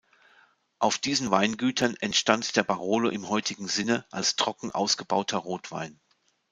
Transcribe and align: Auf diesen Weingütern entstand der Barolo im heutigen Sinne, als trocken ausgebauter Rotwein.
Auf 0.79 0.97
diesen 0.97 1.29
Weingütern 1.29 1.95
entstand 1.99 2.55
der 2.55 2.63
Barolo 2.63 3.09
im 3.09 3.29
heutigen 3.29 3.67
Sinne, 3.67 4.03
als 4.09 4.35
trocken 4.35 4.71
ausgebauter 4.71 5.37
Rotwein. 5.37 5.99